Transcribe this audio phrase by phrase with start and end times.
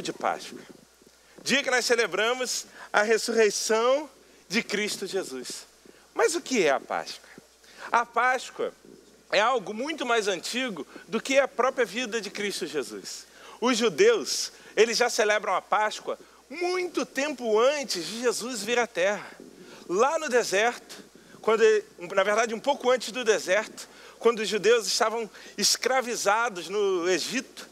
[0.00, 0.58] domingo de Páscoa,
[1.42, 4.08] dia que nós celebramos a ressurreição
[4.48, 5.66] de Cristo Jesus.
[6.14, 7.28] Mas o que é a Páscoa?
[7.92, 8.72] A Páscoa
[9.30, 13.26] é algo muito mais antigo do que a própria vida de Cristo Jesus.
[13.60, 19.30] Os judeus, eles já celebram a Páscoa muito tempo antes de Jesus vir à Terra.
[19.88, 21.04] Lá no deserto,
[21.40, 21.62] quando
[22.14, 27.70] na verdade um pouco antes do deserto, quando os judeus estavam escravizados no Egito,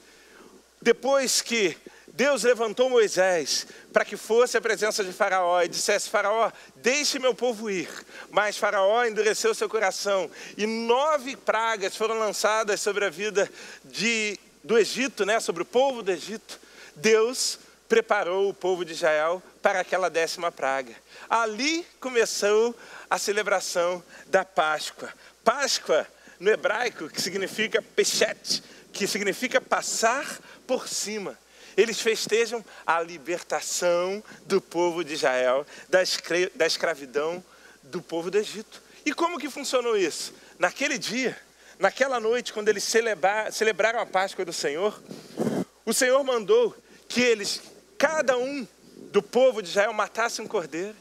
[0.81, 1.77] depois que
[2.19, 7.33] Deus levantou Moisés para que fosse à presença de Faraó e dissesse: Faraó, deixe meu
[7.33, 7.89] povo ir.
[8.29, 13.49] Mas Faraó endureceu seu coração e nove pragas foram lançadas sobre a vida
[13.85, 16.59] de, do Egito, né, sobre o povo do Egito.
[16.97, 20.97] Deus preparou o povo de Israel para aquela décima praga.
[21.31, 22.75] Ali começou
[23.09, 25.15] a celebração da Páscoa.
[25.45, 26.05] Páscoa,
[26.41, 28.61] no hebraico, que significa pechet,
[28.93, 31.39] que significa passar por cima.
[31.79, 37.43] Eles festejam a libertação do povo de Israel da, escra da escravidão
[37.85, 38.83] do povo do Egito.
[39.07, 40.35] E como que funcionou isso?
[40.59, 41.39] Naquele dia,
[41.79, 45.01] naquela noite, quando eles celebra celebraram a Páscoa do Senhor,
[45.87, 46.77] o Senhor mandou
[47.09, 47.63] que eles,
[47.97, 48.67] cada um
[49.13, 50.97] do povo de Israel, matasse um cordeiro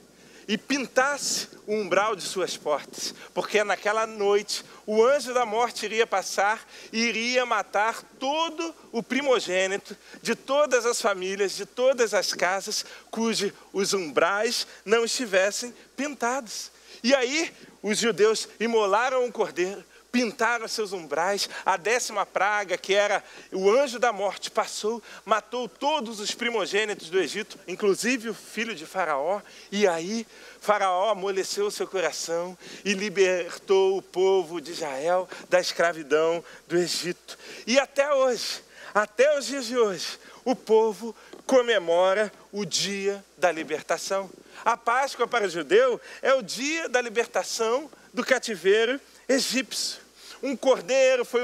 [0.48, 6.08] e pintasse o umbral de suas portas, porque naquela noite o anjo da morte iria
[6.08, 12.86] passar e iria matar todo o primogênito de todas as famílias, de todas as casas,
[13.12, 16.72] cujos os umbrais não estivessem pintados.
[17.04, 19.84] E aí os judeus imolaram um cordeiro,
[20.18, 21.48] pintaram seus umbrais.
[21.64, 27.20] A décima praga, que era o anjo da morte, passou, matou todos os primogênitos do
[27.20, 29.40] Egito, inclusive o filho de Faraó.
[29.72, 30.26] E aí
[30.60, 37.38] Faraó amoleceu seu coração e libertou o povo de Israel da escravidão do Egito.
[37.68, 38.64] E até hoje,
[38.96, 44.32] até os dias de hoje, o povo comemora o dia da libertação.
[44.66, 49.00] A Páscoa para o judeu é o dia da libertação do cativeiro
[49.30, 50.07] egípcio.
[50.42, 51.42] Um cordeiro foi,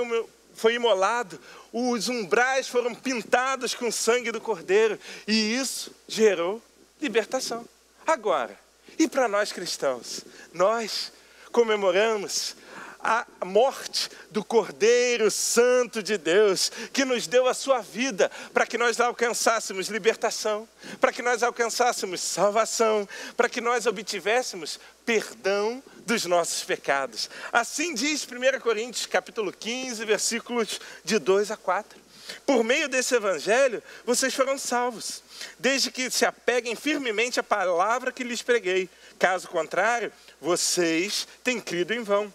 [0.54, 1.40] foi imolado,
[1.72, 6.62] os umbrais foram pintados com o sangue do cordeiro, e isso gerou
[7.02, 7.68] libertação.
[8.06, 8.58] Agora,
[8.98, 10.22] e para nós cristãos,
[10.54, 11.12] nós
[11.52, 12.56] comemoramos
[13.04, 18.78] a morte do Cordeiro Santo de Deus, que nos deu a sua vida para que
[18.78, 20.68] nós alcançássemos libertação,
[21.02, 27.30] para que nós alcançássemos salvação, para que nós obtivéssemos perdão dos nossos pecados.
[27.52, 32.04] Assim diz 1 Coríntios, capítulo 15, versículos de 2 a 4.
[32.46, 35.22] Por meio desse evangelho, vocês foram salvos,
[35.60, 38.90] desde que se apeguem firmemente à palavra que lhes preguei.
[39.20, 42.34] Caso contrário, vocês têm crido em vão.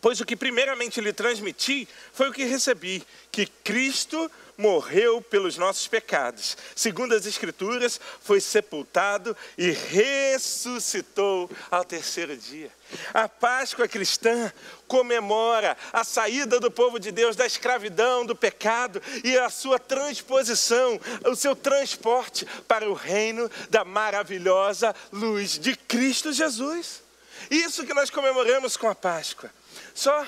[0.00, 5.88] Pois o que primeiramente lhe transmiti foi o que recebi: que Cristo morreu pelos nossos
[5.88, 6.56] pecados.
[6.76, 12.70] Segundo as Escrituras, foi sepultado e ressuscitou ao terceiro dia.
[13.14, 14.52] A Páscoa cristã
[14.86, 21.00] comemora a saída do povo de Deus da escravidão, do pecado e a sua transposição,
[21.26, 27.02] o seu transporte para o reino da maravilhosa luz de Cristo Jesus.
[27.50, 29.50] Isso que nós comemoramos com a Páscoa.
[29.94, 30.26] Só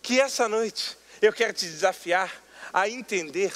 [0.00, 2.32] que essa noite eu quero te desafiar
[2.72, 3.52] a entender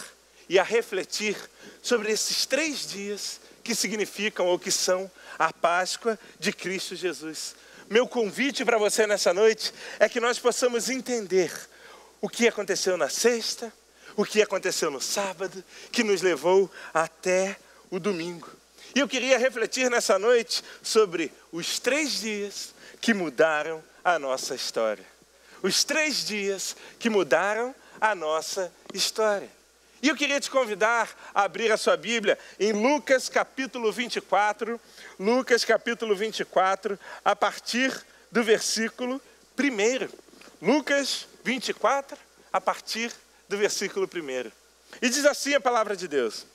[0.48, 1.36] e a refletir
[1.82, 7.56] sobre esses três dias que significam ou que são a Páscoa de Cristo Jesus.
[7.88, 11.52] Meu convite para você nessa noite é que nós possamos entender
[12.20, 13.72] o que aconteceu na sexta,
[14.16, 15.62] o que aconteceu no sábado,
[15.92, 17.56] que nos levou até
[17.90, 18.50] o domingo.
[18.94, 25.16] E eu queria refletir nessa noite sobre os três dias que mudaram a nossa história
[25.62, 29.50] os três dias que mudaram a nossa história.
[30.02, 34.80] E eu queria te convidar a abrir a sua Bíblia em Lucas capítulo 24,
[35.18, 37.92] Lucas capítulo 24, a partir
[38.30, 39.20] do versículo
[39.58, 40.08] 1.
[40.60, 42.16] Lucas 24,
[42.52, 43.10] a partir
[43.48, 44.52] do versículo 1.
[45.00, 46.46] E diz assim a palavra de Deus: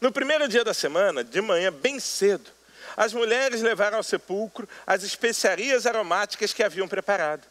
[0.00, 2.50] No primeiro dia da semana, de manhã, bem cedo,
[2.96, 7.42] as mulheres levaram ao sepulcro as especiarias aromáticas que haviam preparado.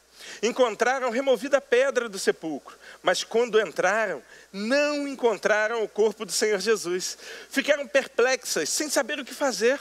[0.41, 6.59] Encontraram removida a pedra do sepulcro, mas quando entraram, não encontraram o corpo do Senhor
[6.59, 7.17] Jesus.
[7.49, 9.79] Ficaram perplexas, sem saber o que fazer.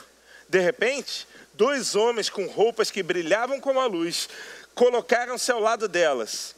[0.48, 4.28] De repente, dois homens com roupas que brilhavam como a luz
[4.74, 6.54] colocaram-se ao lado delas.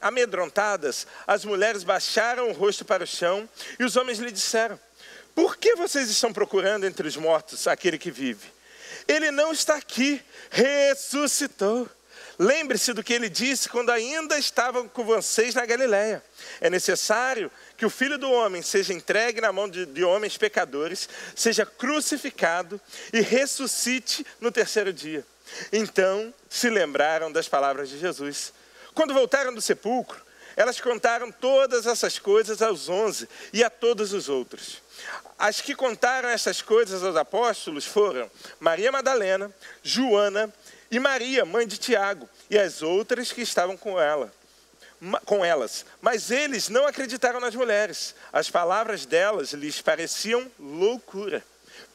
[0.00, 3.48] Amedrontadas, as mulheres baixaram o rosto para o chão
[3.78, 4.78] e os homens lhe disseram:
[5.34, 8.52] Por que vocês estão procurando entre os mortos aquele que vive?
[9.06, 11.88] Ele não está aqui, ressuscitou.
[12.42, 16.24] Lembre-se do que ele disse quando ainda estavam com vocês na Galiléia.
[16.58, 21.06] É necessário que o Filho do Homem seja entregue na mão de, de homens pecadores,
[21.36, 22.80] seja crucificado
[23.12, 25.22] e ressuscite no terceiro dia.
[25.70, 28.54] Então se lembraram das palavras de Jesus.
[28.94, 30.18] Quando voltaram do sepulcro,
[30.56, 34.80] elas contaram todas essas coisas aos onze e a todos os outros.
[35.38, 40.50] As que contaram essas coisas aos apóstolos foram Maria Madalena, Joana
[40.90, 44.32] e Maria, mãe de Tiago, e as outras que estavam com ela,
[45.24, 45.84] com elas.
[46.00, 48.14] Mas eles não acreditaram nas mulheres.
[48.32, 51.44] As palavras delas lhes pareciam loucura.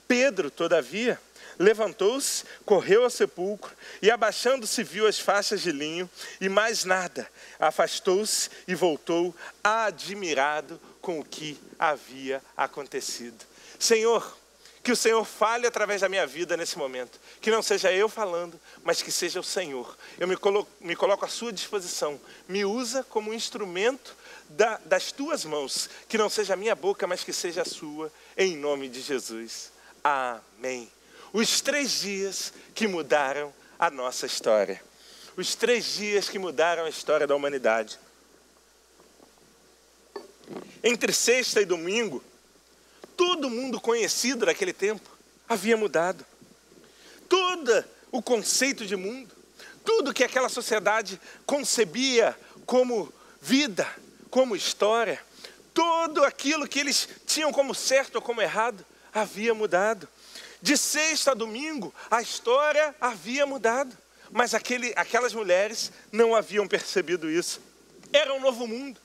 [0.08, 1.20] Pedro, todavia,
[1.60, 6.10] levantou-se, correu ao sepulcro e, abaixando-se, viu as faixas de linho
[6.40, 7.30] e mais nada.
[7.60, 13.46] Afastou-se e voltou, admirado com o que havia acontecido.
[13.78, 14.38] Senhor,
[14.86, 17.20] que o Senhor fale através da minha vida nesse momento.
[17.42, 19.98] Que não seja eu falando, mas que seja o Senhor.
[20.20, 22.22] Eu me coloco, me coloco à sua disposição.
[22.48, 24.16] Me usa como instrumento
[24.48, 25.90] da, das tuas mãos.
[26.08, 29.72] Que não seja a minha boca, mas que seja a sua, em nome de Jesus.
[30.04, 30.88] Amém.
[31.34, 34.80] Os três dias que mudaram a nossa história.
[35.36, 37.98] Os três dias que mudaram a história da humanidade.
[40.84, 42.24] Entre sexta e domingo,
[43.16, 45.10] todo mundo conhecido daquele tempo
[45.48, 46.26] havia mudado.
[47.28, 49.34] Todo o conceito de mundo,
[49.84, 53.88] tudo que aquela sociedade concebia como vida,
[54.30, 55.22] como história,
[55.74, 60.08] tudo aquilo que eles tinham como certo ou como errado, havia mudado.
[60.62, 63.96] De sexta a domingo, a história havia mudado.
[64.32, 67.62] Mas aquele, aquelas mulheres não haviam percebido isso.
[68.12, 69.00] Era um novo mundo,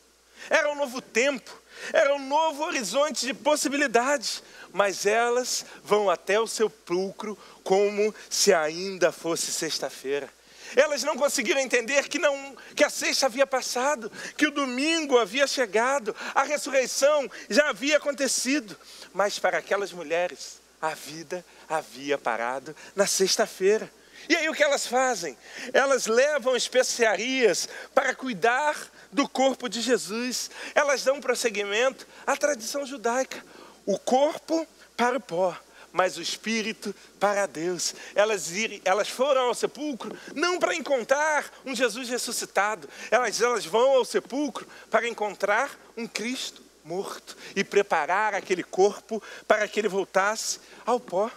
[0.48, 1.59] era um novo tempo,
[1.92, 4.42] era um novo horizonte de possibilidades,
[4.72, 10.28] mas elas vão até o sepulcro como se ainda fosse sexta-feira.
[10.76, 15.46] Elas não conseguiram entender que, não, que a sexta havia passado, que o domingo havia
[15.46, 18.76] chegado, a ressurreição já havia acontecido.
[19.12, 23.90] Mas para aquelas mulheres, a vida havia parado na sexta-feira.
[24.28, 25.36] E aí o que elas fazem?
[25.72, 28.76] Elas levam especiarias para cuidar
[29.12, 30.50] do corpo de Jesus.
[30.74, 33.44] Elas dão prosseguimento à tradição judaica.
[33.86, 34.66] O corpo
[34.96, 35.56] para o pó,
[35.92, 37.94] mas o espírito para Deus.
[38.14, 38.50] Elas,
[38.84, 44.66] elas foram ao sepulcro não para encontrar um Jesus ressuscitado, elas, elas vão ao sepulcro
[44.90, 51.30] para encontrar um Cristo morto e preparar aquele corpo para que ele voltasse ao pó.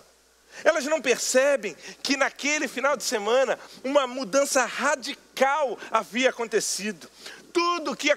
[0.64, 7.10] Elas não percebem que naquele final de semana uma mudança radical havia acontecido.
[7.54, 8.10] Tudo que,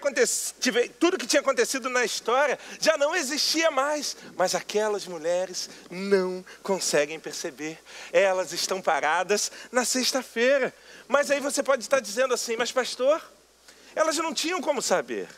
[0.98, 7.20] tudo que tinha acontecido na história já não existia mais, mas aquelas mulheres não conseguem
[7.20, 7.78] perceber.
[8.12, 10.74] Elas estão paradas na sexta-feira.
[11.06, 13.22] Mas aí você pode estar dizendo assim: Mas, pastor,
[13.94, 15.28] elas não tinham como saber.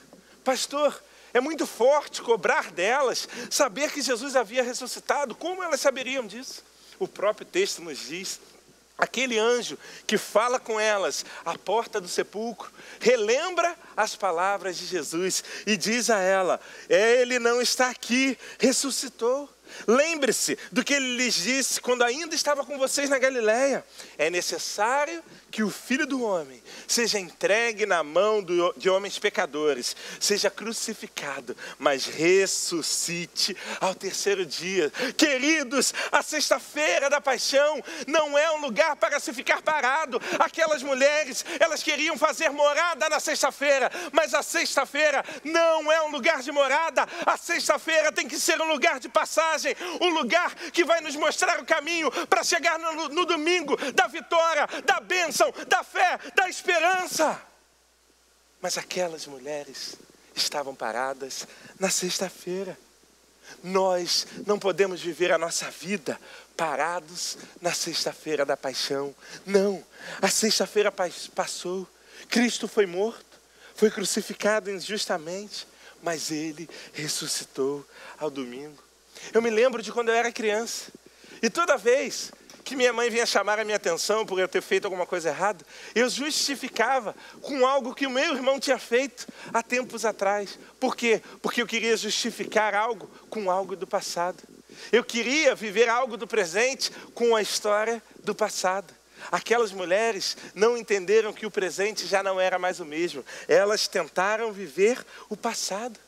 [0.45, 1.03] Pastor,
[1.35, 5.35] é muito forte cobrar delas saber que Jesus havia ressuscitado.
[5.35, 6.63] Como elas saberiam disso?
[6.99, 8.41] o próprio texto nos diz.
[8.99, 9.79] Aquele anjo
[10.09, 16.11] que fala com elas à porta do sepulcro, relembra as palavras de Jesus e diz
[16.11, 19.49] a ela: Ele não está aqui, ressuscitou.
[19.87, 23.85] Lembre-se do que ele lhes disse quando ainda estava com vocês na Galiléia.
[24.17, 29.97] É necessário que o Filho do Homem seja entregue na mão do, de homens pecadores,
[30.21, 34.91] seja crucificado, mas ressuscite ao terceiro dia.
[35.17, 40.21] Queridos, a sexta-feira da paixão não é um lugar para se ficar parado.
[40.39, 46.43] Aquelas mulheres, elas queriam fazer morada na sexta-feira, mas a sexta-feira não é um lugar
[46.43, 47.07] de morada.
[47.25, 49.58] A sexta-feira tem que ser um lugar de passagem,
[50.01, 54.67] um lugar que vai nos mostrar o caminho para chegar no, no domingo da vitória,
[54.85, 57.41] da bênção, da fé, da esperança.
[58.61, 59.97] Mas aquelas mulheres
[60.35, 61.47] estavam paradas
[61.79, 62.79] na sexta-feira.
[63.63, 66.21] Nós não podemos viver a nossa vida
[66.57, 69.15] parados na sexta-feira da paixão.
[69.47, 69.85] Não,
[70.21, 70.93] a sexta-feira
[71.35, 71.89] passou.
[72.29, 73.41] Cristo foi morto,
[73.75, 75.67] foi crucificado injustamente,
[76.03, 77.87] mas ele ressuscitou
[78.19, 78.88] ao domingo.
[79.33, 80.93] Eu me lembro de quando eu era criança.
[81.43, 82.33] E toda vez
[82.65, 85.65] que minha mãe vinha chamar a minha atenção por eu ter feito alguma coisa errada,
[85.95, 90.59] eu justificava com algo que o meu irmão tinha feito há tempos atrás.
[90.79, 91.23] Por quê?
[91.41, 94.43] Porque eu queria justificar algo com algo do passado.
[94.93, 98.93] Eu queria viver algo do presente com a história do passado.
[99.33, 103.25] Aquelas mulheres não entenderam que o presente já não era mais o mesmo.
[103.49, 105.99] Elas tentaram viver o passado.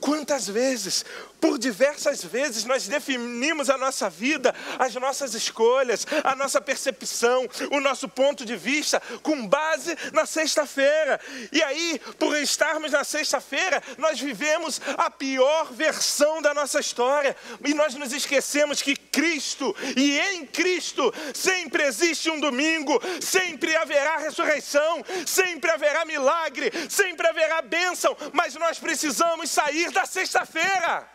[0.00, 1.04] Quantas vezes
[1.40, 7.80] Por diversas vezes nós definimos a nossa vida, as nossas escolhas, a nossa percepção, o
[7.80, 11.20] nosso ponto de vista com base na sexta-feira.
[11.52, 17.36] E aí, por estarmos na sexta-feira, nós vivemos a pior versão da nossa história.
[17.64, 24.18] E nós nos esquecemos que Cristo e em Cristo sempre existe um domingo, sempre haverá
[24.18, 31.08] ressurreição, sempre haverá milagre, sempre haverá bênção, mas nós precisamos sair da sexta-feira.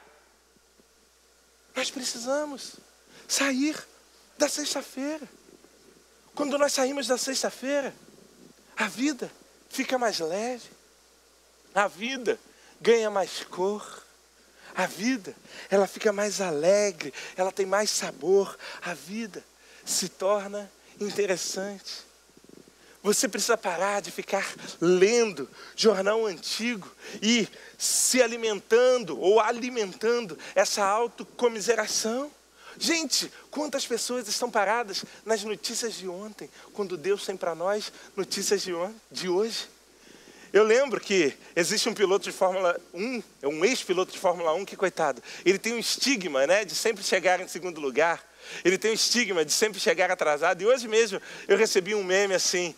[1.76, 2.74] Nós precisamos
[3.28, 3.78] sair
[4.38, 5.28] da sexta-feira.
[6.34, 7.94] Quando nós saímos da sexta-feira,
[8.76, 9.32] a vida
[9.70, 10.70] fica mais leve,
[11.74, 12.40] a vida
[12.80, 14.04] ganha mais cor,
[14.76, 15.36] a vida
[15.70, 19.44] ela fica mais alegre, ela tem mais sabor, a vida
[19.86, 22.06] se torna interessante.
[23.06, 27.48] Você precisa parar de ficar lendo jornal antigo e
[27.78, 32.32] se alimentando ou alimentando essa autocomiseração.
[32.80, 38.64] Gente, quantas pessoas estão paradas nas notícias de ontem, quando Deus tem para nós notícias
[38.64, 38.72] de,
[39.12, 39.70] de hoje?
[40.52, 44.66] Eu lembro que existe um piloto de Fórmula 1, é um ex-piloto de Fórmula 1
[44.66, 48.26] que, coitado, ele tem um estigma né, de sempre chegar em segundo lugar.
[48.64, 50.62] Ele tem um estigma de sempre chegar atrasado.
[50.62, 52.76] E hoje mesmo eu recebi um meme assim,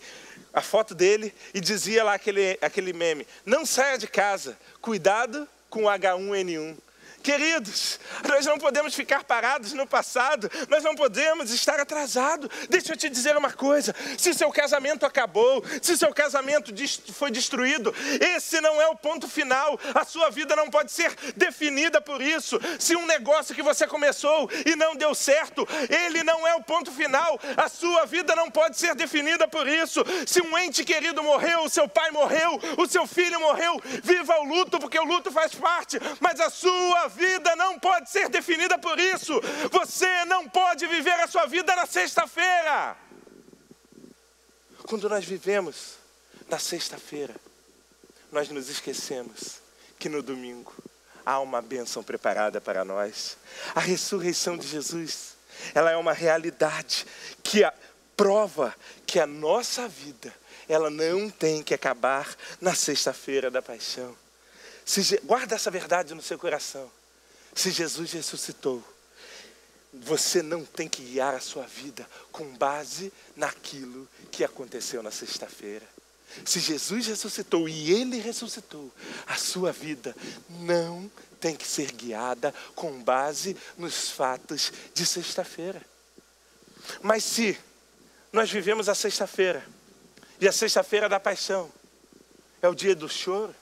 [0.52, 5.84] a foto dele, e dizia lá aquele, aquele meme: Não saia de casa, cuidado com
[5.84, 6.76] o H1N1.
[7.22, 12.48] Queridos, nós não podemos ficar parados no passado, nós não podemos estar atrasados.
[12.70, 16.72] Deixa eu te dizer uma coisa: se seu casamento acabou, se seu casamento
[17.12, 19.78] foi destruído, esse não é o ponto final.
[19.94, 22.58] A sua vida não pode ser definida por isso.
[22.78, 26.90] Se um negócio que você começou e não deu certo, ele não é o ponto
[26.92, 27.38] final.
[27.56, 30.04] A sua vida não pode ser definida por isso.
[30.26, 34.44] Se um ente querido morreu, o seu pai morreu, o seu filho morreu, viva o
[34.44, 38.98] luto, porque o luto faz parte, mas a sua vida não pode ser definida por
[38.98, 39.40] isso.
[39.70, 42.96] Você não pode viver a sua vida na sexta-feira.
[44.86, 45.94] Quando nós vivemos
[46.48, 47.34] na sexta-feira,
[48.30, 49.60] nós nos esquecemos
[49.98, 50.72] que no domingo
[51.24, 53.36] há uma bênção preparada para nós.
[53.74, 55.36] A ressurreição de Jesus,
[55.74, 57.06] ela é uma realidade
[57.42, 57.62] que
[58.16, 58.74] prova
[59.06, 60.34] que a nossa vida,
[60.68, 64.16] ela não tem que acabar na sexta-feira da paixão.
[64.84, 66.90] Se, guarda essa verdade no seu coração.
[67.58, 68.84] Se Jesus ressuscitou,
[69.92, 75.84] você não tem que guiar a sua vida com base naquilo que aconteceu na sexta-feira.
[76.44, 78.92] Se Jesus ressuscitou e ele ressuscitou,
[79.26, 80.14] a sua vida
[80.48, 81.10] não
[81.40, 85.82] tem que ser guiada com base nos fatos de sexta-feira.
[87.02, 87.58] Mas se
[88.32, 89.66] nós vivemos a sexta-feira,
[90.40, 91.68] e a sexta-feira da paixão
[92.62, 93.52] é o dia do choro,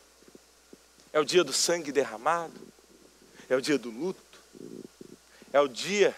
[1.15, 2.75] é o dia do sangue derramado,
[3.49, 4.41] é o dia do luto,
[5.53, 6.15] é o dia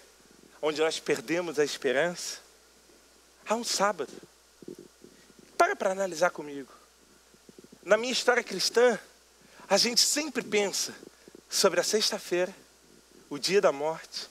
[0.61, 2.39] onde nós perdemos a esperança.
[3.47, 4.13] Há um sábado.
[5.57, 6.73] Para para analisar comigo.
[7.83, 8.99] Na minha história cristã,
[9.69, 10.95] a gente sempre pensa
[11.49, 12.55] sobre a sexta-feira,
[13.31, 14.29] o dia da morte,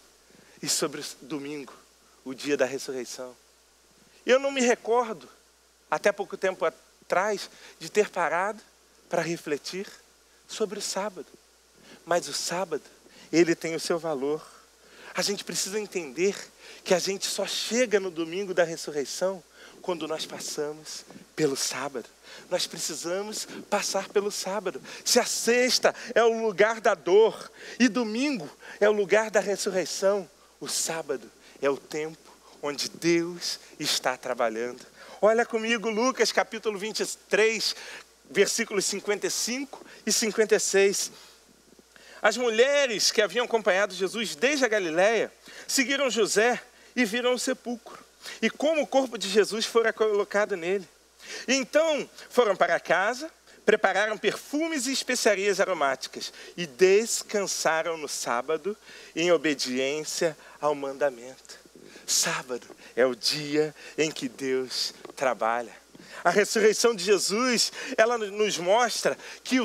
[0.61, 1.73] e sobre o domingo,
[2.23, 3.35] o dia da ressurreição.
[4.25, 5.29] Eu não me recordo,
[5.89, 7.49] até pouco tempo atrás,
[7.79, 8.61] de ter parado
[9.09, 9.87] para refletir
[10.47, 11.27] sobre o sábado.
[12.07, 12.85] Mas o sábado,
[13.33, 14.41] ele tem o seu valor.
[15.13, 16.37] A gente precisa entender
[16.81, 19.43] que a gente só chega no domingo da ressurreição
[19.81, 21.03] quando nós passamos
[21.35, 22.07] pelo sábado.
[22.49, 24.81] Nós precisamos passar pelo sábado.
[25.03, 28.49] Se a sexta é o lugar da dor e domingo
[28.79, 30.29] é o lugar da ressurreição,
[30.61, 31.29] o sábado
[31.61, 32.31] é o tempo
[32.63, 34.79] onde Deus está trabalhando.
[35.21, 37.75] Olha comigo Lucas capítulo 23,
[38.29, 41.11] versículos 55 e 56.
[42.21, 45.31] As mulheres que haviam acompanhado Jesus desde a Galiléia
[45.67, 46.61] seguiram José
[46.95, 48.03] e viram o sepulcro.
[48.41, 50.87] E como o corpo de Jesus fora colocado nele.
[51.47, 53.29] E então foram para casa,
[53.65, 58.75] prepararam perfumes e especiarias aromáticas e descansaram no sábado
[59.15, 61.59] em obediência ao mandamento.
[62.05, 65.75] Sábado é o dia em que Deus trabalha.
[66.23, 69.57] A ressurreição de Jesus, ela nos mostra que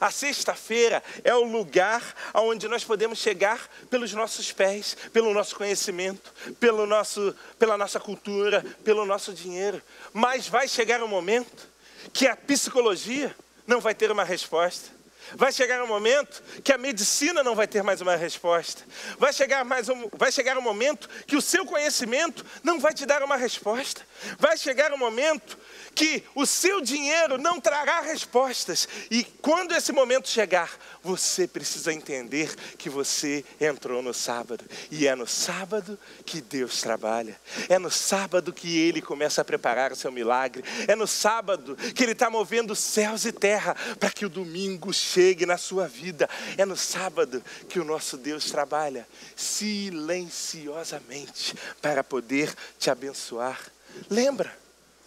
[0.00, 6.32] a sexta-feira é o lugar aonde nós podemos chegar pelos nossos pés, pelo nosso conhecimento,
[6.58, 9.82] pelo nosso, pela nossa cultura, pelo nosso dinheiro.
[10.12, 11.66] Mas vai chegar um momento
[12.12, 13.34] que a psicologia
[13.66, 15.01] não vai ter uma resposta.
[15.34, 18.82] Vai chegar um momento que a medicina não vai ter mais uma resposta.
[19.18, 23.06] Vai chegar, mais um, vai chegar um momento que o seu conhecimento não vai te
[23.06, 24.02] dar uma resposta.
[24.38, 25.58] Vai chegar um momento
[25.94, 28.88] que o seu dinheiro não trará respostas.
[29.10, 30.70] E quando esse momento chegar,
[31.02, 34.64] você precisa entender que você entrou no sábado.
[34.90, 37.40] E é no sábado que Deus trabalha.
[37.68, 40.62] É no sábado que Ele começa a preparar o seu milagre.
[40.86, 45.11] É no sábado que Ele está movendo céus e terra para que o domingo chegue
[45.46, 46.26] na sua vida.
[46.56, 53.60] É no sábado que o nosso Deus trabalha silenciosamente para poder te abençoar.
[54.08, 54.56] Lembra?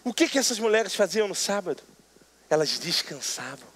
[0.04, 1.82] O que, que essas mulheres faziam no sábado?
[2.50, 3.68] Elas descansavam.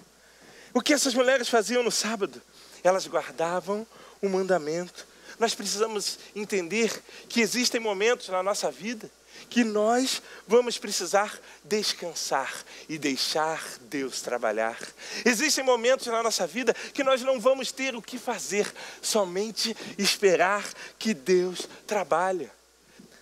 [0.72, 2.40] O que essas mulheres faziam no sábado?
[2.84, 3.86] Elas guardavam
[4.22, 5.06] o mandamento.
[5.38, 9.10] Nós precisamos entender que existem momentos na nossa vida
[9.48, 12.52] que nós vamos precisar descansar
[12.88, 14.78] e deixar Deus trabalhar.
[15.24, 18.72] Existem momentos na nossa vida que nós não vamos ter o que fazer,
[19.02, 20.64] somente esperar
[20.98, 22.50] que Deus trabalhe.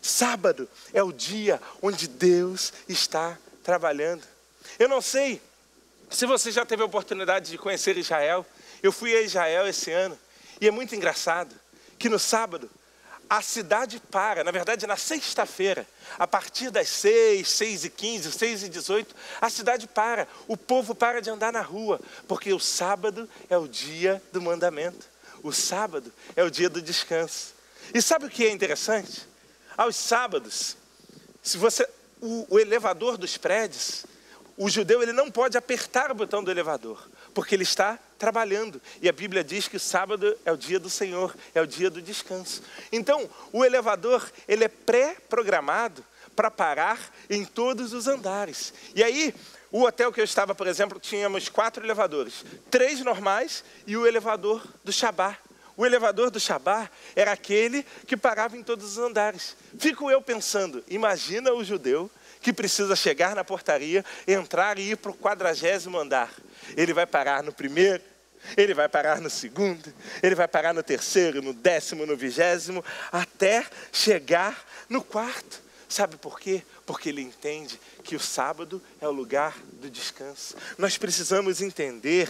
[0.03, 4.23] Sábado é o dia onde Deus está trabalhando.
[4.79, 5.41] Eu não sei
[6.11, 8.47] se você já teve a oportunidade de conhecer Israel.
[8.83, 10.19] Eu fui a Israel esse ano
[10.61, 11.55] e é muito engraçado
[11.99, 12.71] que no sábado
[13.29, 15.87] a cidade para, na verdade na sexta-feira,
[16.19, 20.95] a partir das seis, seis e quinze, seis e dezoito, a cidade para, o povo
[20.95, 25.07] para de andar na rua, porque o sábado é o dia do mandamento,
[25.43, 27.55] o sábado é o dia do descanso.
[27.93, 29.27] E sabe o que é interessante?
[29.77, 30.77] Aos sábados,
[31.43, 31.89] se você
[32.21, 34.05] o, o elevador dos prédios,
[34.57, 38.81] o judeu ele não pode apertar o botão do elevador, porque ele está trabalhando.
[39.01, 41.89] E a Bíblia diz que o sábado é o dia do Senhor, é o dia
[41.89, 42.63] do descanso.
[42.91, 48.73] Então, o elevador, ele é pré-programado para parar em todos os andares.
[48.95, 49.35] E aí,
[49.71, 54.67] o hotel que eu estava, por exemplo, tínhamos quatro elevadores, três normais e o elevador
[54.83, 55.37] do Shabá.
[55.77, 59.57] O elevador do Shabá era aquele que parava em todos os andares.
[59.79, 62.11] Fico eu pensando, imagina o judeu
[62.41, 66.33] que precisa chegar na portaria, entrar e ir para o quadragésimo andar.
[66.77, 68.03] Ele vai parar no primeiro,
[68.57, 69.93] ele vai parar no segundo,
[70.23, 75.63] ele vai parar no terceiro, no décimo, no vigésimo, até chegar no quarto.
[75.89, 76.63] Sabe por quê?
[76.85, 80.55] Porque ele entende que o sábado é o lugar do descanso.
[80.77, 82.29] Nós precisamos entender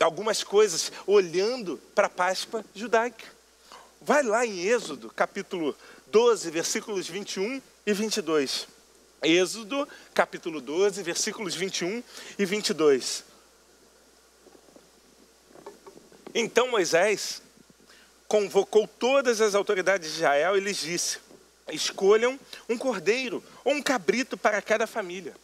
[0.00, 3.24] algumas coisas olhando para a Páscoa judaica.
[4.00, 8.66] Vai lá em Êxodo, capítulo 12, versículos 21 e 22.
[9.22, 12.02] Êxodo, capítulo 12, versículos 21
[12.38, 13.24] e 22.
[16.34, 17.42] Então Moisés
[18.26, 21.18] convocou todas as autoridades de Israel e lhes disse:
[21.70, 25.34] Escolham um cordeiro ou um cabrito para cada família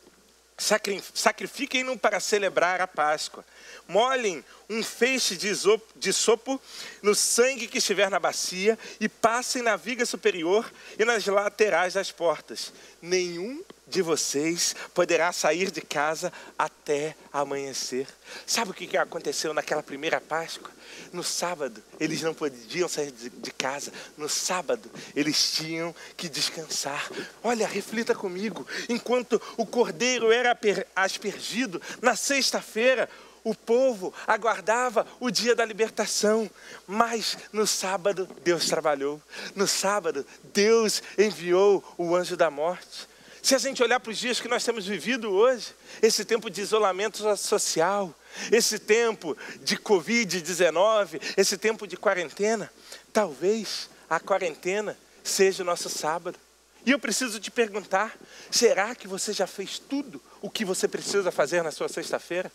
[1.14, 3.44] Sacrifiquem-no para celebrar a Páscoa.
[3.86, 6.60] Molhem um feixe de, isopo, de sopo
[7.02, 12.12] no sangue que estiver na bacia e passem na viga superior e nas laterais das
[12.12, 12.72] portas.
[13.00, 18.06] Nenhum de vocês poderá sair de casa até amanhecer.
[18.46, 20.70] Sabe o que aconteceu naquela primeira Páscoa?
[21.12, 23.90] No sábado, eles não podiam sair de casa.
[24.16, 27.10] No sábado, eles tinham que descansar.
[27.42, 28.66] Olha, reflita comigo.
[28.88, 30.58] Enquanto o cordeiro era
[30.94, 33.08] aspergido, na sexta-feira,
[33.44, 36.50] o povo aguardava o dia da libertação,
[36.86, 39.20] mas no sábado Deus trabalhou.
[39.54, 43.08] No sábado Deus enviou o anjo da morte.
[43.42, 45.68] Se a gente olhar para os dias que nós temos vivido hoje,
[46.02, 48.14] esse tempo de isolamento social,
[48.52, 52.70] esse tempo de Covid-19, esse tempo de quarentena,
[53.12, 56.38] talvez a quarentena seja o nosso sábado.
[56.86, 58.16] E eu preciso te perguntar:
[58.50, 62.50] será que você já fez tudo o que você precisa fazer na sua sexta-feira?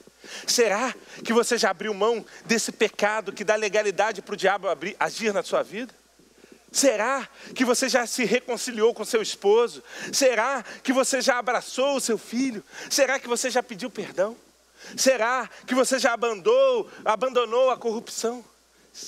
[0.48, 4.96] Será que você já abriu mão desse pecado que dá legalidade para o diabo abrir,
[5.00, 5.94] agir na sua vida?
[6.72, 9.84] Será que você já se reconciliou com seu esposo?
[10.12, 12.64] Será que você já abraçou o seu filho?
[12.90, 14.36] Será que você já pediu perdão?
[14.98, 18.44] Será que você já abandonou, abandonou a corrupção?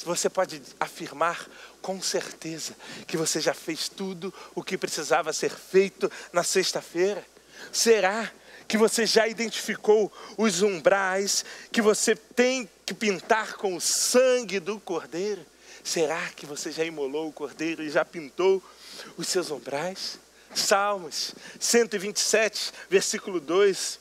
[0.03, 1.47] Você pode afirmar
[1.85, 7.23] com certeza que você já fez tudo o que precisava ser feito na sexta-feira?
[7.71, 8.31] Será
[8.67, 14.79] que você já identificou os umbrais que você tem que pintar com o sangue do
[14.79, 15.45] cordeiro?
[15.83, 18.63] Será que você já imolou o cordeiro e já pintou
[19.15, 20.17] os seus umbrais?
[20.55, 23.99] Salmos 127, versículo 2.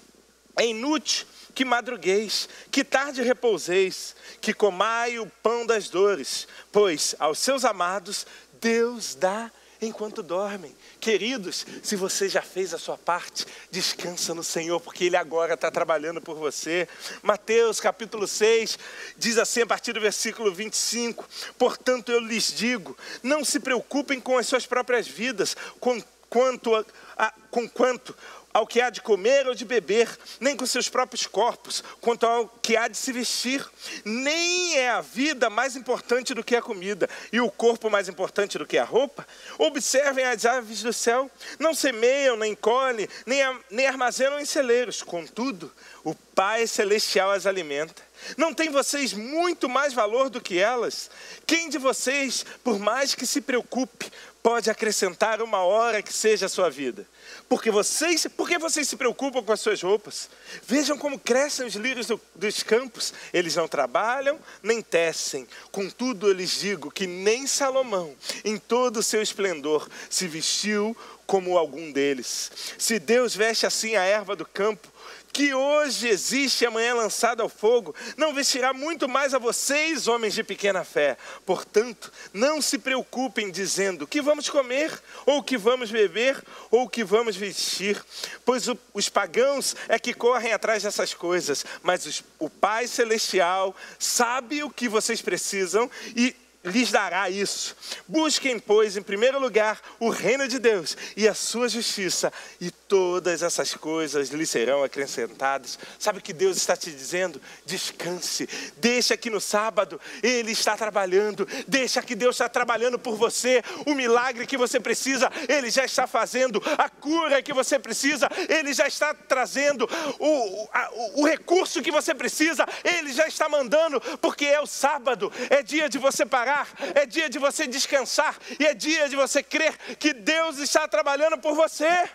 [0.57, 7.39] É inútil que madrugueis, que tarde repouseis, que comai o pão das dores, pois aos
[7.39, 8.27] seus amados
[8.61, 10.75] Deus dá enquanto dormem.
[11.01, 15.71] Queridos, se você já fez a sua parte, descansa no Senhor, porque Ele agora está
[15.71, 16.89] trabalhando por você.
[17.23, 18.79] Mateus capítulo 6
[19.17, 24.39] diz assim, a partir do versículo 25: Portanto, eu lhes digo, não se preocupem com
[24.39, 26.85] as suas próprias vidas, com quanto, a,
[27.17, 28.17] a, com quanto
[28.55, 32.47] ao que há de comer ou de beber, nem com seus próprios corpos, quanto ao
[32.63, 33.69] que há de se vestir.
[34.05, 38.57] Nem é a vida mais importante do que a comida, e o corpo mais importante
[38.57, 39.27] do que a roupa.
[39.59, 45.03] Observem as aves do céu: não semeiam, nem colhem, nem, nem armazenam em celeiros.
[45.03, 45.73] Contudo,
[46.05, 48.14] o Pai Celestial as alimenta.
[48.37, 51.11] Não tem vocês muito mais valor do que elas?
[51.47, 54.11] Quem de vocês, por mais que se preocupe,
[54.43, 57.07] pode acrescentar uma hora que seja a sua vida?
[57.49, 60.29] Porque vocês, por que vocês se preocupam com as suas roupas?
[60.67, 63.15] Vejam como crescem os lírios do, dos campos.
[63.33, 65.47] Eles não trabalham, nem tecem.
[65.71, 71.57] Contudo, eu lhes digo que nem Salomão, em todo o seu esplendor, se vestiu como
[71.57, 72.51] algum deles.
[72.79, 74.93] Se Deus veste assim a erva do campo,
[75.35, 80.07] que hoje existe e amanhã é lançado ao fogo, não vestirá muito mais a vocês,
[80.07, 81.17] homens de pequena fé.
[81.45, 84.93] Portanto, não se preocupem dizendo que vamos comer,
[85.27, 88.01] ou que vamos beber, ou que vamos vestir,
[88.45, 93.75] pois o, os pagãos é que correm atrás dessas coisas, mas os, o Pai Celestial
[93.99, 97.77] sabe o que vocês precisam e lhes dará isso.
[98.09, 103.43] Busquem, pois, em primeiro lugar o reino de Deus e a sua justiça, e todas
[103.43, 105.79] essas coisas lhe serão acrescentadas.
[105.99, 107.41] Sabe o que Deus está te dizendo?
[107.65, 113.63] Descanse, deixa que no sábado Ele está trabalhando, deixa que Deus está trabalhando por você.
[113.87, 118.73] O milagre que você precisa, Ele já está fazendo, a cura que você precisa, Ele
[118.73, 124.45] já está trazendo, o, a, o recurso que você precisa, Ele já está mandando, porque
[124.45, 128.75] é o sábado, é dia de você parar é dia de você descansar e é
[128.75, 132.09] dia de você crer que Deus está trabalhando por você.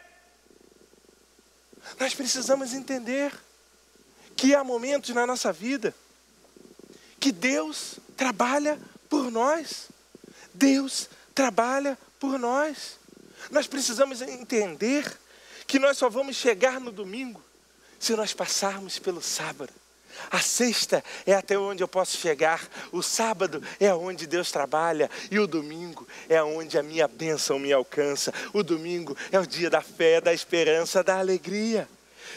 [1.98, 3.34] Nós precisamos entender
[4.36, 5.96] que há momentos na nossa vida
[7.20, 9.90] que Deus trabalha por nós.
[10.54, 12.98] Deus trabalha por nós.
[13.52, 15.20] Nós precisamos entender
[15.68, 17.44] que nós só vamos chegar no domingo
[18.00, 19.74] se nós passarmos pelo sábado.
[20.32, 25.40] A sexta é até onde eu posso chegar, o sábado é onde Deus trabalha, e
[25.40, 28.34] o domingo é onde a minha bênção me alcança.
[28.54, 31.88] O domingo é o dia da fé, da esperança, da alegria.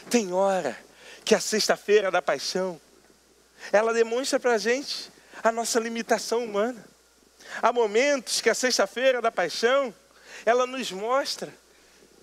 [0.09, 0.79] Tem hora
[1.25, 2.81] que a sexta-feira da paixão,
[3.73, 5.11] ela demonstra para a gente
[5.43, 6.85] a nossa limitação humana.
[7.61, 9.95] Há momentos que a sexta-feira da paixão,
[10.45, 11.53] ela nos mostra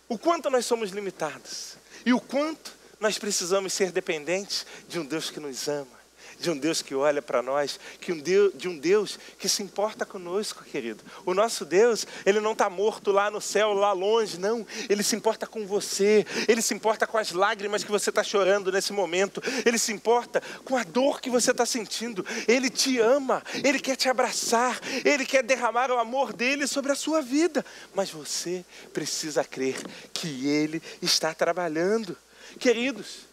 [0.08, 5.30] o quanto nós somos limitados e o quanto nós precisamos ser dependentes de um Deus
[5.30, 6.00] que nos ama,
[6.38, 9.64] de um Deus que olha para nós, que um Deus, de um Deus que se
[9.64, 11.04] importa conosco, querido.
[11.26, 14.66] O nosso Deus, ele não está morto lá no céu, lá longe, não.
[14.90, 18.72] Ele se importa com você, ele se importa com as lágrimas que você está chorando
[18.72, 22.26] nesse momento, ele se importa com a dor que você está sentindo.
[22.48, 26.96] Ele te ama, ele quer te abraçar, ele quer derramar o amor dele sobre a
[26.96, 27.66] sua vida.
[27.94, 29.78] Mas você precisa crer
[30.14, 32.18] que ele está trabalhando.
[32.58, 33.28] Queridos,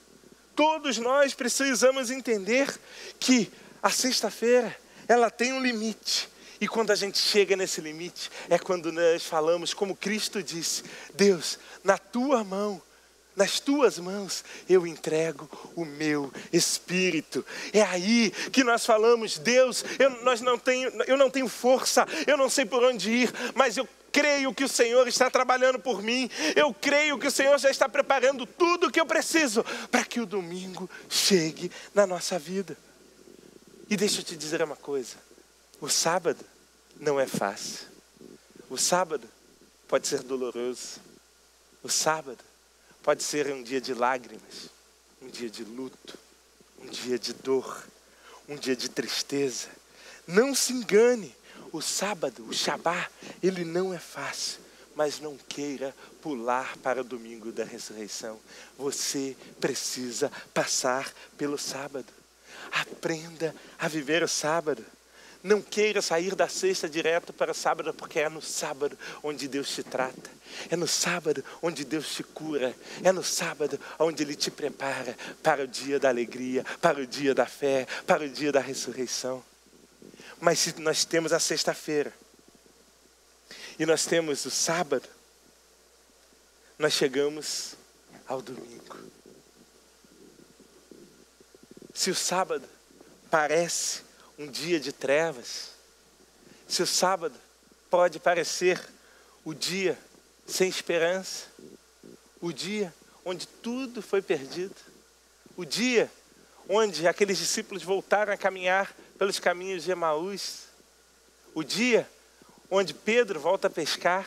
[0.55, 2.75] todos nós precisamos entender
[3.19, 3.51] que
[3.83, 4.77] a sexta-feira
[5.07, 6.29] ela tem um limite.
[6.61, 10.83] E quando a gente chega nesse limite, é quando nós falamos, como Cristo disse:
[11.15, 12.81] Deus, na tua mão,
[13.37, 17.45] nas tuas mãos eu entrego o meu espírito.
[17.73, 22.39] É aí que nós falamos, Deus, eu, nós não tenho, eu não tenho força, eu
[22.39, 26.31] não sei por onde ir, mas eu creio que o Senhor está trabalhando por mim,
[26.55, 30.21] eu creio que o Senhor já está preparando tudo o que eu preciso para que
[30.21, 32.79] o domingo chegue na nossa vida.
[33.91, 35.17] E deixa eu te dizer uma coisa:
[35.83, 36.43] o sábado
[36.99, 37.89] não é fácil,
[38.71, 39.29] o sábado
[39.87, 40.99] pode ser doloroso,
[41.83, 42.43] o sábado
[43.03, 44.71] pode ser um dia de lágrimas,
[45.21, 46.19] um dia de luto,
[46.79, 47.87] um dia de dor,
[48.49, 49.69] um dia de tristeza.
[50.27, 51.37] Não se engane,
[51.77, 53.09] o sábado, o Shabá,
[53.43, 54.61] ele não é fácil,
[54.95, 58.41] mas não queira pular para o domingo da ressurreição.
[58.79, 62.07] Você precisa passar pelo sábado.
[62.73, 64.85] Aprenda a viver o sábado.
[65.43, 69.69] Não queira sair da sexta direto para o sábado, porque é no sábado onde Deus
[69.69, 70.31] te trata.
[70.71, 72.75] É no sábado onde Deus te cura.
[73.05, 77.35] É no sábado onde Ele te prepara para o dia da alegria, para o dia
[77.35, 79.45] da fé, para o dia da ressurreição.
[80.41, 82.13] Mas se nós temos a sexta-feira
[83.79, 85.09] e nós temos o sábado,
[86.79, 87.75] nós chegamos
[88.27, 88.97] ao domingo.
[91.95, 92.69] Se o sábado
[93.31, 94.03] parece
[94.39, 95.71] um dia de trevas,
[96.69, 97.39] se o sábado
[97.89, 98.83] pode parecer
[99.45, 99.99] o dia
[100.47, 101.47] sem esperança,
[102.41, 102.93] o dia
[103.25, 104.77] onde tudo foi perdido,
[105.57, 106.11] o dia
[106.69, 110.65] onde aqueles discípulos voltaram a caminhar pelos caminhos de Emaús,
[111.55, 112.09] o dia
[112.71, 114.27] onde Pedro volta a pescar,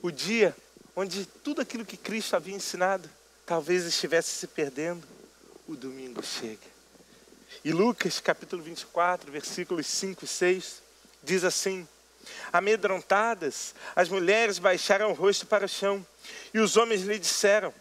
[0.00, 0.54] o dia
[0.94, 3.08] onde tudo aquilo que Cristo havia ensinado
[3.44, 5.06] talvez estivesse se perdendo,
[5.66, 6.78] o domingo chega.
[7.64, 10.82] E Lucas capítulo 24, versículos 5 e 6,
[11.22, 11.86] diz assim:
[12.52, 16.06] Amedrontadas, as mulheres baixaram o rosto para o chão,
[16.52, 17.72] e os homens lhe disseram: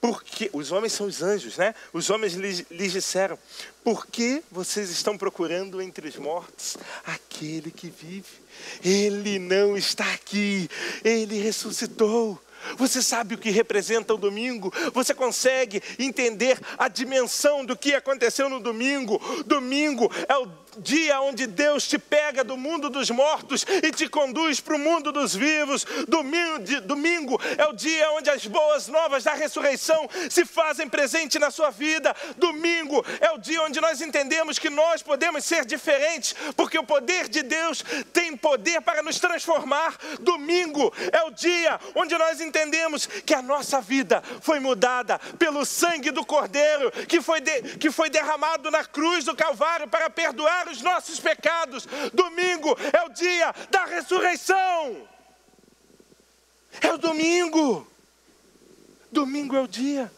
[0.00, 1.74] porque os homens são os anjos, né?
[1.92, 3.38] Os homens lhes, lhes disseram:
[3.82, 8.46] Por que vocês estão procurando entre os mortos aquele que vive?
[8.84, 10.68] Ele não está aqui,
[11.04, 12.40] ele ressuscitou.
[12.76, 14.72] Você sabe o que representa o domingo?
[14.92, 19.20] Você consegue entender a dimensão do que aconteceu no domingo?
[19.44, 20.46] Domingo é o
[20.78, 25.12] dia onde Deus te pega do mundo dos mortos e te conduz para o mundo
[25.12, 25.86] dos vivos.
[26.08, 31.50] Domingo, domingo é o dia onde as boas novas da ressurreição se fazem presente na
[31.50, 32.14] sua vida.
[32.36, 37.28] Domingo é o dia onde nós entendemos que nós podemos ser diferentes, porque o poder
[37.28, 39.96] de Deus tem poder para nos transformar.
[40.20, 46.10] Domingo é o dia onde nós entendemos que a nossa vida foi mudada pelo sangue
[46.10, 50.82] do Cordeiro que foi, de, que foi derramado na cruz do Calvário para perdoar os
[50.82, 51.86] nossos pecados.
[52.12, 55.08] Domingo é o dia da ressurreição.
[56.80, 57.86] É o domingo.
[59.10, 60.10] Domingo é o dia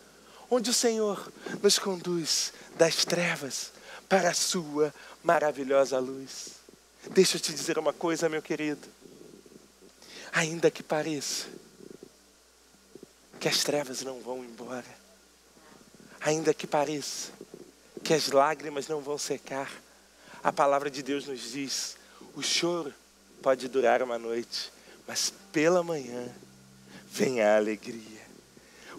[0.51, 1.33] onde o Senhor
[1.63, 3.73] nos conduz das trevas
[4.09, 6.53] para a sua maravilhosa luz.
[7.11, 8.89] Deixa eu te dizer uma coisa, meu querido.
[10.33, 11.47] Ainda que pareça
[13.39, 14.85] que as trevas não vão embora,
[16.21, 17.31] ainda que pareça
[18.03, 19.71] que as lágrimas não vão secar,
[20.43, 21.97] a palavra de Deus nos diz:
[22.35, 22.93] o choro
[23.43, 24.73] pode durar uma noite,
[25.07, 26.29] mas pela manhã
[27.11, 28.19] vem a alegria.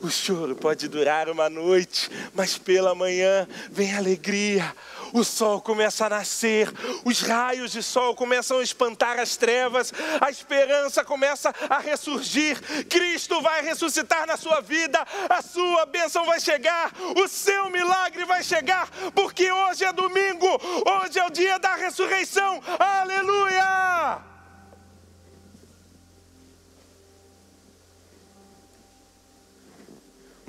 [0.02, 4.74] O choro pode durar uma noite, mas pela manhã vem a alegria
[5.14, 6.72] o sol começa a nascer,
[7.04, 13.42] os raios de sol começam a espantar as trevas, a esperança começa a ressurgir, Cristo
[13.42, 18.90] vai ressuscitar na sua vida, a sua bênção vai chegar, o seu milagre vai chegar,
[19.14, 20.48] porque hoje é domingo,
[20.86, 24.30] hoje é o dia da ressurreição, aleluia!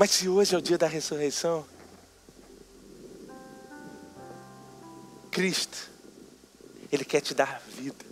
[0.01, 1.67] Mas se hoje é o dia da ressurreição,
[5.31, 5.89] Cristo,
[6.91, 8.05] Ele quer te dar vida.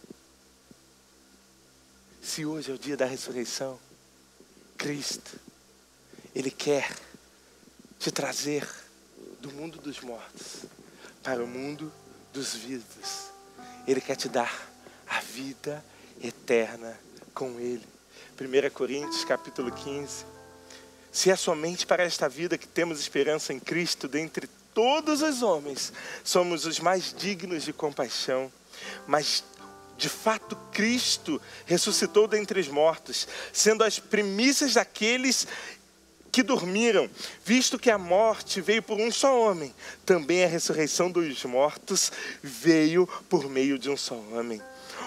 [2.22, 3.78] Se hoje é o dia da ressurreição,
[4.76, 5.38] Cristo,
[6.34, 6.94] Ele quer
[7.98, 8.68] te trazer
[9.40, 10.64] do mundo dos mortos
[11.22, 11.92] para o mundo
[12.32, 13.30] dos vivos.
[13.86, 14.70] Ele quer te dar
[15.08, 15.84] a vida
[16.22, 16.98] eterna
[17.34, 17.86] com Ele.
[18.40, 20.24] 1 Coríntios capítulo 15.
[21.10, 24.48] Se é somente para esta vida que temos esperança em Cristo, dentre
[24.78, 28.48] todos os homens, somos os mais dignos de compaixão,
[29.08, 29.42] mas
[29.96, 35.48] de fato Cristo ressuscitou dentre os mortos, sendo as primícias daqueles
[36.30, 37.10] que dormiram,
[37.44, 39.74] visto que a morte veio por um só homem,
[40.06, 44.62] também a ressurreição dos mortos veio por meio de um só homem.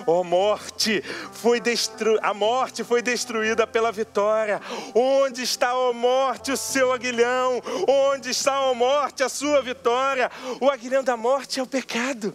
[0.05, 2.17] Ó oh, morte, foi destru...
[2.21, 4.61] a morte foi destruída pela vitória.
[4.93, 7.61] Onde está, ó oh, morte, o seu aguilhão?
[7.87, 10.29] Onde está, ó oh, morte, a sua vitória?
[10.59, 12.33] O aguilhão da morte é o pecado.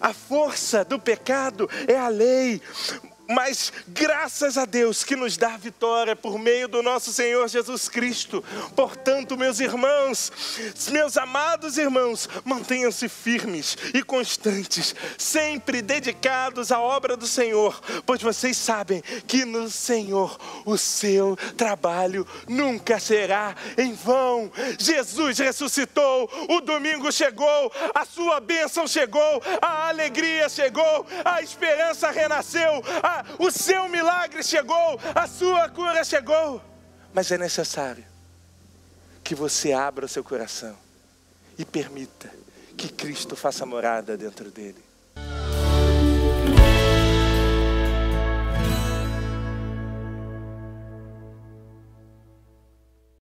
[0.00, 2.60] A força do pecado é a lei.
[3.28, 8.44] Mas graças a Deus que nos dá vitória por meio do nosso Senhor Jesus Cristo.
[8.76, 10.30] Portanto, meus irmãos,
[10.90, 18.56] meus amados irmãos, mantenham-se firmes e constantes, sempre dedicados à obra do Senhor, pois vocês
[18.56, 24.50] sabem que no Senhor o seu trabalho nunca será em vão.
[24.78, 32.82] Jesus ressuscitou, o domingo chegou, a sua bênção chegou, a alegria chegou, a esperança renasceu,
[33.02, 36.62] a o seu milagre chegou, a sua cura chegou.
[37.12, 38.04] Mas é necessário
[39.22, 40.76] que você abra o seu coração
[41.56, 42.30] e permita
[42.76, 44.83] que Cristo faça morada dentro dele.